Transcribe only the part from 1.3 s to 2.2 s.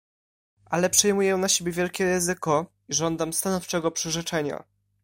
na siebie wielkie